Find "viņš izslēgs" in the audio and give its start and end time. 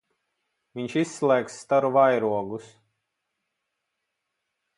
0.77-1.59